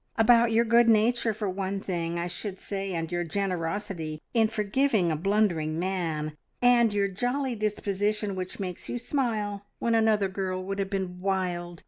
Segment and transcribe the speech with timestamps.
[0.17, 5.11] "About your good nature for one thing, I should say, and your generosity in forgiving
[5.11, 10.79] a blundering man, and your jolly disposition which makes you smile when another girl would
[10.79, 11.79] have been wild.